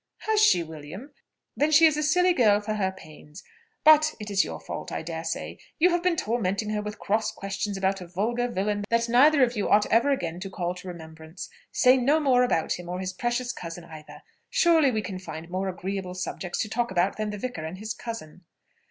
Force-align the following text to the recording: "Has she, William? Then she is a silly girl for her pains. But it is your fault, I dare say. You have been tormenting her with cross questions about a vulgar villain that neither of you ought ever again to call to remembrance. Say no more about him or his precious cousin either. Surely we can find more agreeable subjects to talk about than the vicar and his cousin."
"Has 0.21 0.41
she, 0.41 0.63
William? 0.63 1.13
Then 1.55 1.69
she 1.69 1.85
is 1.85 1.95
a 1.95 2.01
silly 2.01 2.33
girl 2.33 2.59
for 2.59 2.73
her 2.73 2.91
pains. 2.91 3.43
But 3.83 4.15
it 4.19 4.31
is 4.31 4.43
your 4.43 4.59
fault, 4.59 4.91
I 4.91 5.03
dare 5.03 5.23
say. 5.23 5.59
You 5.77 5.91
have 5.91 6.01
been 6.01 6.15
tormenting 6.15 6.71
her 6.71 6.81
with 6.81 6.97
cross 6.97 7.31
questions 7.31 7.77
about 7.77 8.01
a 8.01 8.07
vulgar 8.07 8.47
villain 8.47 8.83
that 8.89 9.07
neither 9.07 9.43
of 9.43 9.55
you 9.55 9.69
ought 9.69 9.85
ever 9.91 10.09
again 10.09 10.39
to 10.39 10.49
call 10.49 10.73
to 10.73 10.87
remembrance. 10.87 11.51
Say 11.71 11.97
no 11.97 12.19
more 12.19 12.41
about 12.43 12.79
him 12.79 12.89
or 12.89 12.97
his 12.99 13.13
precious 13.13 13.53
cousin 13.53 13.83
either. 13.83 14.23
Surely 14.49 14.89
we 14.89 15.03
can 15.03 15.19
find 15.19 15.51
more 15.51 15.69
agreeable 15.69 16.15
subjects 16.15 16.57
to 16.63 16.69
talk 16.69 16.89
about 16.89 17.17
than 17.17 17.29
the 17.29 17.37
vicar 17.37 17.63
and 17.63 17.77
his 17.77 17.93
cousin." 17.93 18.41